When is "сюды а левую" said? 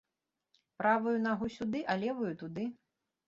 1.57-2.33